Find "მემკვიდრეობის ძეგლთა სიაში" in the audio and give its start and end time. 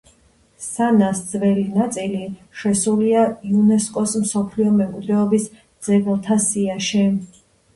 4.81-7.07